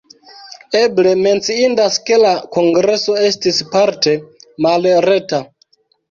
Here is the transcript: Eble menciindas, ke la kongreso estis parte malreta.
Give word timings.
Eble 0.77 1.09
menciindas, 1.25 1.99
ke 2.07 2.17
la 2.23 2.31
kongreso 2.55 3.17
estis 3.25 3.59
parte 3.75 4.15
malreta. 4.67 5.41